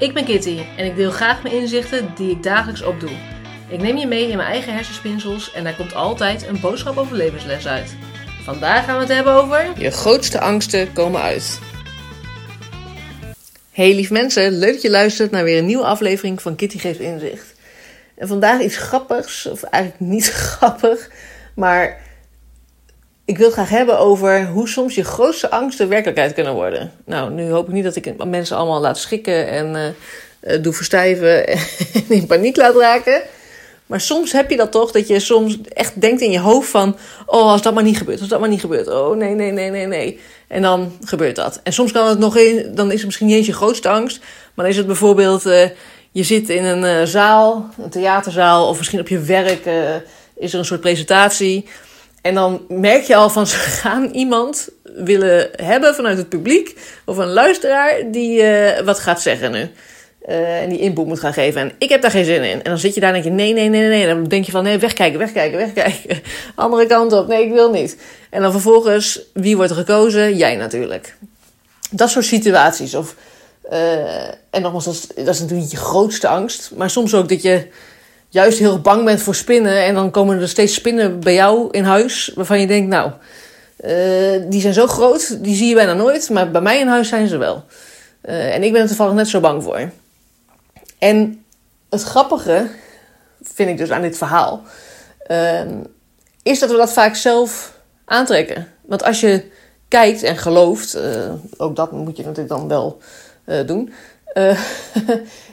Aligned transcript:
Ik 0.00 0.14
ben 0.14 0.24
Kitty 0.24 0.58
en 0.76 0.84
ik 0.84 0.96
deel 0.96 1.10
graag 1.10 1.42
mijn 1.42 1.54
inzichten 1.54 2.12
die 2.16 2.30
ik 2.30 2.42
dagelijks 2.42 2.82
opdoe. 2.82 3.10
Ik 3.68 3.80
neem 3.80 3.96
je 3.96 4.06
mee 4.06 4.28
in 4.28 4.36
mijn 4.36 4.48
eigen 4.48 4.74
hersenspinsels 4.74 5.52
en 5.52 5.64
daar 5.64 5.76
komt 5.76 5.94
altijd 5.94 6.46
een 6.46 6.60
boodschap 6.60 6.96
over 6.96 7.16
levensles 7.16 7.66
uit. 7.66 7.96
Vandaag 8.42 8.84
gaan 8.84 8.94
we 8.94 9.00
het 9.00 9.12
hebben 9.12 9.32
over... 9.32 9.72
Je 9.76 9.90
grootste 9.90 10.40
angsten 10.40 10.92
komen 10.92 11.20
uit. 11.20 11.58
Hey 13.70 13.94
lief 13.94 14.10
mensen, 14.10 14.58
leuk 14.58 14.72
dat 14.72 14.82
je 14.82 14.90
luistert 14.90 15.30
naar 15.30 15.44
weer 15.44 15.58
een 15.58 15.66
nieuwe 15.66 15.84
aflevering 15.84 16.42
van 16.42 16.56
Kitty 16.56 16.78
Geeft 16.78 17.00
Inzicht. 17.00 17.54
En 18.14 18.28
vandaag 18.28 18.60
iets 18.60 18.76
grappigs, 18.76 19.46
of 19.46 19.62
eigenlijk 19.62 20.02
niet 20.10 20.30
grappig, 20.50 21.10
maar 21.54 22.00
ik 23.30 23.38
wil 23.38 23.46
het 23.46 23.54
graag 23.54 23.68
hebben 23.68 23.98
over 23.98 24.46
hoe 24.46 24.68
soms 24.68 24.94
je 24.94 25.04
grootste 25.04 25.50
angsten 25.50 25.88
werkelijkheid 25.88 26.32
kunnen 26.32 26.54
worden. 26.54 26.92
Nou, 27.04 27.30
nu 27.30 27.50
hoop 27.50 27.66
ik 27.66 27.74
niet 27.74 27.84
dat 27.84 27.96
ik 27.96 28.24
mensen 28.24 28.56
allemaal 28.56 28.80
laat 28.80 28.98
schikken 28.98 29.48
en 29.48 29.94
uh, 30.42 30.62
doe 30.62 30.72
verstijven 30.72 31.46
en 31.48 32.04
in 32.08 32.26
paniek 32.26 32.56
laat 32.56 32.76
raken. 32.76 33.22
Maar 33.86 34.00
soms 34.00 34.32
heb 34.32 34.50
je 34.50 34.56
dat 34.56 34.72
toch, 34.72 34.90
dat 34.90 35.08
je 35.08 35.20
soms 35.20 35.58
echt 35.72 36.00
denkt 36.00 36.20
in 36.20 36.30
je 36.30 36.40
hoofd 36.40 36.70
van... 36.70 36.96
oh, 37.26 37.50
als 37.50 37.62
dat 37.62 37.74
maar 37.74 37.82
niet 37.82 37.98
gebeurt, 37.98 38.20
als 38.20 38.28
dat 38.28 38.40
maar 38.40 38.48
niet 38.48 38.60
gebeurt. 38.60 38.88
Oh, 38.88 39.16
nee, 39.16 39.34
nee, 39.34 39.52
nee, 39.52 39.70
nee, 39.70 39.86
nee. 39.86 40.20
En 40.48 40.62
dan 40.62 40.92
gebeurt 41.04 41.36
dat. 41.36 41.60
En 41.62 41.72
soms 41.72 41.92
kan 41.92 42.08
het 42.08 42.18
nog 42.18 42.36
in, 42.36 42.74
dan 42.74 42.86
is 42.86 42.96
het 42.96 43.04
misschien 43.04 43.26
niet 43.26 43.36
eens 43.36 43.46
je 43.46 43.52
grootste 43.52 43.88
angst. 43.88 44.18
Maar 44.18 44.64
dan 44.64 44.66
is 44.66 44.76
het 44.76 44.86
bijvoorbeeld, 44.86 45.46
uh, 45.46 45.64
je 46.10 46.22
zit 46.22 46.48
in 46.48 46.64
een 46.64 47.06
zaal, 47.06 47.68
een 47.82 47.90
theaterzaal... 47.90 48.68
of 48.68 48.76
misschien 48.76 49.00
op 49.00 49.08
je 49.08 49.20
werk 49.20 49.66
is 50.36 50.52
er 50.52 50.58
een 50.58 50.64
soort 50.64 50.80
presentatie... 50.80 51.66
En 52.20 52.34
dan 52.34 52.64
merk 52.68 53.02
je 53.02 53.16
al 53.16 53.30
van 53.30 53.46
ze 53.56 53.56
gaan 53.56 54.04
iemand 54.12 54.68
willen 54.82 55.48
hebben 55.52 55.94
vanuit 55.94 56.18
het 56.18 56.28
publiek 56.28 56.78
of 57.04 57.16
een 57.16 57.32
luisteraar 57.32 58.10
die 58.10 58.42
uh, 58.42 58.80
wat 58.80 58.98
gaat 58.98 59.22
zeggen 59.22 59.52
nu. 59.52 59.68
Uh, 60.28 60.62
en 60.62 60.68
die 60.68 60.78
input 60.78 61.06
moet 61.06 61.20
gaan 61.20 61.32
geven. 61.32 61.60
En 61.60 61.72
ik 61.78 61.88
heb 61.88 62.02
daar 62.02 62.10
geen 62.10 62.24
zin 62.24 62.42
in. 62.42 62.62
En 62.62 62.70
dan 62.70 62.78
zit 62.78 62.94
je 62.94 63.00
daar 63.00 63.14
en 63.14 63.22
denk 63.22 63.36
je: 63.36 63.42
nee, 63.42 63.52
nee, 63.52 63.68
nee, 63.68 63.88
nee. 63.88 64.06
Dan 64.06 64.24
denk 64.24 64.44
je 64.44 64.52
van: 64.52 64.62
nee, 64.62 64.78
wegkijken, 64.78 65.18
wegkijken, 65.18 65.58
wegkijken. 65.58 66.22
Andere 66.54 66.86
kant 66.86 67.12
op. 67.12 67.28
Nee, 67.28 67.44
ik 67.44 67.52
wil 67.52 67.70
niet. 67.70 67.96
En 68.30 68.42
dan 68.42 68.52
vervolgens, 68.52 69.20
wie 69.32 69.56
wordt 69.56 69.70
er 69.70 69.76
gekozen? 69.76 70.36
Jij 70.36 70.56
natuurlijk. 70.56 71.16
Dat 71.90 72.10
soort 72.10 72.24
situaties. 72.24 72.94
Of, 72.94 73.14
uh, 73.72 74.28
en 74.50 74.62
nogmaals, 74.62 74.84
dat 74.84 74.94
is, 74.94 75.06
dat 75.24 75.34
is 75.34 75.40
natuurlijk 75.40 75.70
je 75.70 75.76
grootste 75.76 76.28
angst. 76.28 76.70
Maar 76.76 76.90
soms 76.90 77.14
ook 77.14 77.28
dat 77.28 77.42
je 77.42 77.66
juist 78.30 78.58
heel 78.58 78.80
bang 78.80 79.04
bent 79.04 79.22
voor 79.22 79.34
spinnen. 79.34 79.84
En 79.84 79.94
dan 79.94 80.10
komen 80.10 80.40
er 80.40 80.48
steeds 80.48 80.74
spinnen 80.74 81.20
bij 81.20 81.34
jou 81.34 81.68
in 81.70 81.84
huis. 81.84 82.32
Waarvan 82.34 82.60
je 82.60 82.66
denkt, 82.66 82.88
nou, 82.88 83.10
uh, 83.84 84.50
die 84.50 84.60
zijn 84.60 84.74
zo 84.74 84.86
groot, 84.86 85.44
die 85.44 85.56
zie 85.56 85.68
je 85.68 85.74
bijna 85.74 85.94
nooit. 85.94 86.30
Maar 86.30 86.50
bij 86.50 86.60
mij 86.60 86.80
in 86.80 86.88
huis 86.88 87.08
zijn 87.08 87.28
ze 87.28 87.36
wel. 87.36 87.64
Uh, 88.24 88.54
en 88.54 88.62
ik 88.62 88.72
ben 88.72 88.80
er 88.80 88.86
toevallig 88.86 89.14
net 89.14 89.28
zo 89.28 89.40
bang 89.40 89.62
voor. 89.62 89.90
En 90.98 91.44
het 91.90 92.02
grappige, 92.02 92.68
vind 93.42 93.70
ik 93.70 93.78
dus 93.78 93.90
aan 93.90 94.02
dit 94.02 94.16
verhaal, 94.16 94.62
uh, 95.30 95.60
is 96.42 96.58
dat 96.58 96.70
we 96.70 96.76
dat 96.76 96.92
vaak 96.92 97.16
zelf 97.16 97.78
aantrekken. 98.04 98.68
Want 98.86 99.02
als 99.02 99.20
je 99.20 99.44
kijkt 99.88 100.22
en 100.22 100.36
gelooft, 100.36 100.98
ook 101.56 101.76
dat 101.76 101.92
moet 101.92 102.16
je 102.16 102.22
natuurlijk 102.22 102.48
dan 102.48 102.68
wel 102.68 103.00
doen. 103.66 103.92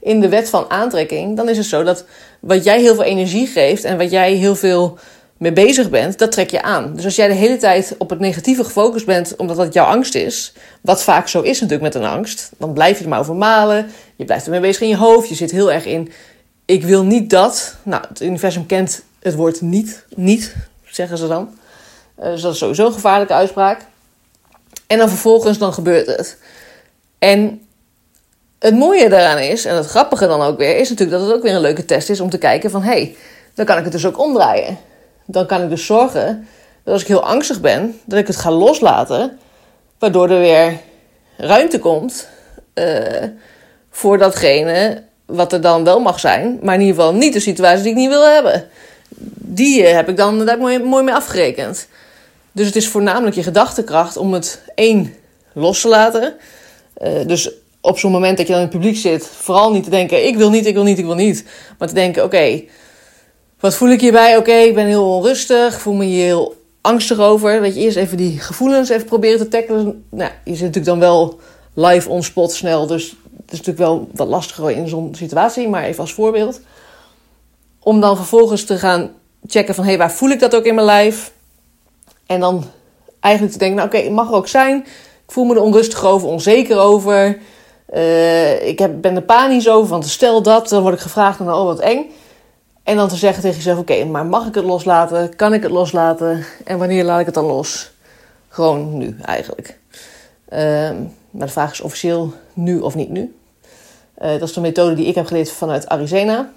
in 0.00 0.20
de 0.20 0.28
wet 0.28 0.48
van 0.48 0.70
aantrekking, 0.70 1.36
dan 1.36 1.48
is 1.48 1.56
het 1.56 1.66
zo 1.66 1.82
dat 1.82 2.04
wat 2.40 2.64
jij 2.64 2.80
heel 2.80 2.94
veel 2.94 3.04
energie 3.04 3.46
geeft 3.46 3.84
en 3.84 3.98
wat 3.98 4.10
jij 4.10 4.32
heel 4.32 4.56
veel 4.56 4.98
mee 5.36 5.52
bezig 5.52 5.90
bent, 5.90 6.18
dat 6.18 6.32
trek 6.32 6.50
je 6.50 6.62
aan. 6.62 6.92
Dus 6.94 7.04
als 7.04 7.16
jij 7.16 7.28
de 7.28 7.34
hele 7.34 7.56
tijd 7.56 7.94
op 7.98 8.10
het 8.10 8.18
negatieve 8.18 8.64
gefocust 8.64 9.06
bent, 9.06 9.36
omdat 9.36 9.56
dat 9.56 9.72
jouw 9.72 9.86
angst 9.86 10.14
is, 10.14 10.52
wat 10.80 11.02
vaak 11.02 11.28
zo 11.28 11.40
is 11.40 11.60
natuurlijk 11.60 11.94
met 11.94 12.02
een 12.02 12.10
angst, 12.10 12.50
dan 12.58 12.72
blijf 12.72 12.98
je 12.98 13.04
er 13.04 13.10
maar 13.10 13.18
over 13.18 13.34
malen. 13.34 13.90
Je 14.16 14.24
blijft 14.24 14.44
ermee 14.44 14.60
bezig 14.60 14.82
in 14.82 14.88
je 14.88 14.96
hoofd. 14.96 15.28
Je 15.28 15.34
zit 15.34 15.50
heel 15.50 15.72
erg 15.72 15.84
in, 15.84 16.12
ik 16.64 16.84
wil 16.84 17.04
niet 17.04 17.30
dat. 17.30 17.76
Nou, 17.82 18.04
het 18.08 18.22
universum 18.22 18.66
kent 18.66 19.02
het 19.20 19.34
woord 19.34 19.60
niet, 19.60 20.04
niet, 20.16 20.54
zeggen 20.84 21.18
ze 21.18 21.28
dan. 21.28 21.58
Uh, 22.18 22.24
dus 22.24 22.42
dat 22.42 22.52
is 22.52 22.58
sowieso 22.58 22.86
een 22.86 22.92
gevaarlijke 22.92 23.34
uitspraak. 23.34 23.86
En 24.86 24.98
dan 24.98 25.08
vervolgens, 25.08 25.58
dan 25.58 25.72
gebeurt 25.72 26.06
het. 26.06 26.38
En 27.18 27.66
het 28.62 28.74
mooie 28.74 29.08
daaraan 29.08 29.38
is, 29.38 29.64
en 29.64 29.76
het 29.76 29.86
grappige 29.86 30.26
dan 30.26 30.42
ook 30.42 30.58
weer, 30.58 30.76
is 30.76 30.88
natuurlijk 30.88 31.18
dat 31.18 31.28
het 31.28 31.36
ook 31.36 31.42
weer 31.42 31.54
een 31.54 31.60
leuke 31.60 31.84
test 31.84 32.10
is 32.10 32.20
om 32.20 32.30
te 32.30 32.38
kijken 32.38 32.70
van 32.70 32.82
hé, 32.82 32.90
hey, 32.90 33.16
dan 33.54 33.66
kan 33.66 33.78
ik 33.78 33.84
het 33.84 33.92
dus 33.92 34.06
ook 34.06 34.18
omdraaien. 34.18 34.78
Dan 35.26 35.46
kan 35.46 35.62
ik 35.62 35.68
dus 35.68 35.86
zorgen 35.86 36.48
dat 36.84 36.92
als 36.92 37.02
ik 37.02 37.08
heel 37.08 37.24
angstig 37.24 37.60
ben, 37.60 38.00
dat 38.04 38.18
ik 38.18 38.26
het 38.26 38.36
ga 38.36 38.50
loslaten, 38.50 39.38
waardoor 39.98 40.30
er 40.30 40.38
weer 40.38 40.78
ruimte 41.36 41.78
komt 41.78 42.28
uh, 42.74 43.22
voor 43.90 44.18
datgene 44.18 45.02
wat 45.26 45.52
er 45.52 45.60
dan 45.60 45.84
wel 45.84 46.00
mag 46.00 46.20
zijn, 46.20 46.58
maar 46.62 46.74
in 46.74 46.80
ieder 46.80 46.94
geval 46.94 47.14
niet 47.14 47.32
de 47.32 47.40
situatie 47.40 47.82
die 47.82 47.92
ik 47.92 47.98
niet 47.98 48.08
wil 48.08 48.28
hebben. 48.28 48.68
Die 49.36 49.84
heb 49.84 50.08
ik 50.08 50.16
dan 50.16 50.44
daar 50.44 50.58
mooi, 50.58 50.78
mooi 50.78 51.04
mee 51.04 51.14
afgerekend. 51.14 51.88
Dus 52.52 52.66
het 52.66 52.76
is 52.76 52.88
voornamelijk 52.88 53.36
je 53.36 53.42
gedachtekracht 53.42 54.16
om 54.16 54.32
het 54.32 54.62
één 54.74 55.14
los 55.52 55.80
te 55.80 55.88
laten. 55.88 56.34
Uh, 57.02 57.26
dus 57.26 57.50
op 57.82 57.98
zo'n 57.98 58.12
moment 58.12 58.36
dat 58.36 58.46
je 58.46 58.52
dan 58.52 58.62
in 58.62 58.68
het 58.68 58.76
publiek 58.76 58.96
zit, 58.96 59.26
vooral 59.26 59.72
niet 59.72 59.84
te 59.84 59.90
denken: 59.90 60.26
ik 60.26 60.36
wil 60.36 60.50
niet, 60.50 60.66
ik 60.66 60.74
wil 60.74 60.82
niet, 60.82 60.98
ik 60.98 61.04
wil 61.04 61.14
niet. 61.14 61.44
Maar 61.78 61.88
te 61.88 61.94
denken: 61.94 62.24
oké, 62.24 62.62
wat 63.60 63.74
voel 63.74 63.90
ik 63.90 64.00
hierbij? 64.00 64.36
Oké, 64.36 64.52
ik 64.52 64.74
ben 64.74 64.86
heel 64.86 65.16
onrustig, 65.16 65.80
voel 65.80 65.94
me 65.94 66.04
hier 66.04 66.24
heel 66.24 66.54
angstig 66.80 67.18
over. 67.18 67.60
Weet 67.60 67.74
je, 67.74 67.80
eerst 67.80 67.96
even 67.96 68.16
die 68.16 68.38
gevoelens 68.38 68.88
even 68.88 69.06
proberen 69.06 69.38
te 69.38 69.48
tackelen. 69.48 70.04
Nou, 70.10 70.30
je 70.44 70.54
zit 70.54 70.66
natuurlijk 70.66 70.86
dan 70.86 70.98
wel 70.98 71.40
live 71.74 72.08
on 72.08 72.22
spot 72.22 72.52
snel, 72.52 72.86
dus 72.86 73.16
het 73.36 73.52
is 73.52 73.58
natuurlijk 73.58 73.78
wel 73.78 74.08
wat 74.14 74.28
lastiger 74.28 74.70
in 74.70 74.88
zo'n 74.88 75.14
situatie, 75.14 75.68
maar 75.68 75.84
even 75.84 76.00
als 76.00 76.12
voorbeeld. 76.12 76.60
Om 77.80 78.00
dan 78.00 78.16
vervolgens 78.16 78.64
te 78.64 78.78
gaan 78.78 79.10
checken 79.46 79.74
van 79.74 79.84
hé, 79.84 79.90
hey, 79.90 79.98
waar 79.98 80.12
voel 80.12 80.30
ik 80.30 80.40
dat 80.40 80.54
ook 80.54 80.64
in 80.64 80.74
mijn 80.74 80.86
lijf? 80.86 81.32
En 82.26 82.40
dan 82.40 82.64
eigenlijk 83.20 83.54
te 83.54 83.58
denken, 83.58 83.76
nou 83.76 83.88
oké, 83.88 83.98
het 83.98 84.12
mag 84.12 84.28
er 84.28 84.34
ook 84.34 84.48
zijn. 84.48 84.76
Ik 85.26 85.32
voel 85.32 85.44
me 85.44 85.54
er 85.54 85.60
onrustig 85.60 86.04
over, 86.04 86.28
onzeker 86.28 86.78
over. 86.78 87.38
Uh, 87.92 88.66
ik 88.66 88.78
heb, 88.78 88.92
ben 89.00 89.16
er 89.16 89.22
panisch 89.22 89.68
over, 89.68 89.90
want 89.90 90.06
stel 90.06 90.42
dat, 90.42 90.68
dan 90.68 90.82
word 90.82 90.94
ik 90.94 91.00
gevraagd 91.00 91.38
en 91.38 91.44
dan, 91.44 91.54
oh 91.54 91.64
wat 91.64 91.80
eng. 91.80 92.10
En 92.82 92.96
dan 92.96 93.08
te 93.08 93.16
zeggen 93.16 93.42
tegen 93.42 93.56
jezelf, 93.56 93.78
oké, 93.78 94.04
maar 94.04 94.26
mag 94.26 94.46
ik 94.46 94.54
het 94.54 94.64
loslaten? 94.64 95.36
Kan 95.36 95.54
ik 95.54 95.62
het 95.62 95.70
loslaten? 95.70 96.44
En 96.64 96.78
wanneer 96.78 97.04
laat 97.04 97.20
ik 97.20 97.26
het 97.26 97.34
dan 97.34 97.44
los? 97.44 97.90
Gewoon 98.48 98.98
nu, 98.98 99.16
eigenlijk. 99.24 99.78
Uh, 100.52 100.58
maar 101.30 101.46
de 101.46 101.48
vraag 101.48 101.72
is 101.72 101.80
officieel 101.80 102.32
nu 102.52 102.78
of 102.78 102.94
niet 102.94 103.08
nu. 103.08 103.34
Uh, 104.22 104.30
dat 104.30 104.42
is 104.42 104.52
de 104.52 104.60
methode 104.60 104.94
die 104.94 105.06
ik 105.06 105.14
heb 105.14 105.26
geleerd 105.26 105.50
vanuit 105.50 105.88
Arizona. 105.88 106.50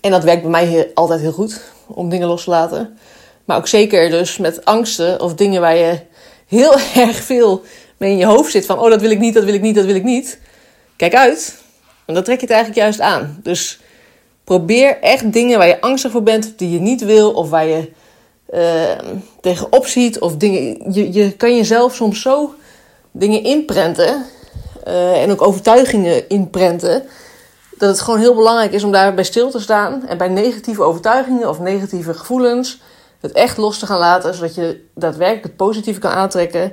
En 0.00 0.10
dat 0.10 0.24
werkt 0.24 0.42
bij 0.42 0.50
mij 0.50 0.90
altijd 0.94 1.20
heel 1.20 1.32
goed, 1.32 1.60
om 1.86 2.08
dingen 2.08 2.28
los 2.28 2.44
te 2.44 2.50
laten. 2.50 2.98
Maar 3.44 3.56
ook 3.56 3.68
zeker 3.68 4.10
dus 4.10 4.38
met 4.38 4.64
angsten 4.64 5.20
of 5.20 5.34
dingen 5.34 5.60
waar 5.60 5.76
je 5.76 6.00
heel 6.46 6.72
erg 7.06 7.16
veel 7.16 7.62
in 8.08 8.16
je 8.16 8.26
hoofd 8.26 8.50
zit 8.50 8.66
van, 8.66 8.78
oh 8.78 8.90
dat 8.90 9.00
wil 9.00 9.10
ik 9.10 9.18
niet, 9.18 9.34
dat 9.34 9.44
wil 9.44 9.54
ik 9.54 9.60
niet, 9.60 9.74
dat 9.74 9.84
wil 9.84 9.94
ik 9.94 10.04
niet. 10.04 10.38
Kijk 10.96 11.14
uit. 11.14 11.54
En 12.04 12.14
dan 12.14 12.22
trek 12.22 12.40
je 12.40 12.46
het 12.46 12.54
eigenlijk 12.54 12.82
juist 12.82 13.00
aan. 13.00 13.40
Dus 13.42 13.80
probeer 14.44 15.00
echt 15.00 15.32
dingen 15.32 15.58
waar 15.58 15.66
je 15.66 15.80
angstig 15.80 16.10
voor 16.10 16.22
bent, 16.22 16.52
die 16.56 16.70
je 16.70 16.80
niet 16.80 17.04
wil, 17.04 17.32
of 17.32 17.50
waar 17.50 17.66
je 17.66 17.90
uh, 18.54 19.14
tegenop 19.40 19.86
ziet, 19.86 20.18
of 20.18 20.36
dingen. 20.36 20.92
Je, 20.92 21.12
je 21.12 21.32
kan 21.32 21.56
jezelf 21.56 21.94
soms 21.94 22.20
zo 22.20 22.54
dingen 23.10 23.42
inprenten 23.42 24.24
uh, 24.86 25.22
en 25.22 25.30
ook 25.30 25.42
overtuigingen 25.42 26.28
inprenten. 26.28 27.02
Dat 27.78 27.88
het 27.88 28.00
gewoon 28.00 28.20
heel 28.20 28.34
belangrijk 28.34 28.72
is 28.72 28.84
om 28.84 28.92
daarbij 28.92 29.24
stil 29.24 29.50
te 29.50 29.60
staan. 29.60 30.06
En 30.06 30.18
bij 30.18 30.28
negatieve 30.28 30.82
overtuigingen 30.82 31.48
of 31.48 31.60
negatieve 31.60 32.14
gevoelens 32.14 32.80
het 33.20 33.32
echt 33.32 33.56
los 33.56 33.78
te 33.78 33.86
gaan 33.86 33.98
laten. 33.98 34.34
Zodat 34.34 34.54
je 34.54 34.84
daadwerkelijk 34.94 35.44
het 35.44 35.56
positieve 35.56 36.00
kan 36.00 36.12
aantrekken 36.12 36.72